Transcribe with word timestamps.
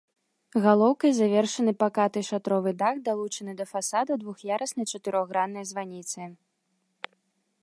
Галоўкай 0.63 1.11
завершаны 1.17 1.71
пакаты 1.83 2.19
шатровы 2.31 2.71
дах 2.81 2.95
далучанай 3.11 3.55
да 3.63 3.71
фасада 3.75 4.13
двух'яруснай 4.25 4.85
чатырохграннай 4.97 5.63
званіцы. 5.75 6.21